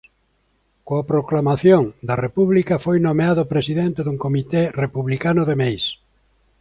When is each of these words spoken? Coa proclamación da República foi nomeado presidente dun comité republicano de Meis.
Coa 0.87 1.03
proclamación 1.11 1.83
da 2.07 2.15
República 2.25 2.75
foi 2.85 2.97
nomeado 3.07 3.43
presidente 3.53 3.99
dun 4.03 4.17
comité 4.25 4.63
republicano 4.83 5.41
de 5.49 5.55
Meis. 5.61 5.85